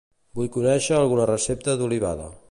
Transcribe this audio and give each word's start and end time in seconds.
Vull 0.37 0.47
conèixer 0.55 0.95
alguna 1.01 1.27
recepta 1.31 1.77
d'olivada. 1.83 2.31